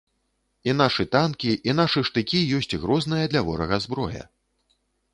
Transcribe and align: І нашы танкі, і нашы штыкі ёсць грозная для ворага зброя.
І 0.71 0.73
нашы 0.79 1.05
танкі, 1.17 1.51
і 1.71 1.77
нашы 1.81 2.05
штыкі 2.11 2.39
ёсць 2.63 2.71
грозная 2.83 3.23
для 3.35 3.41
ворага 3.51 3.83
зброя. 3.89 4.29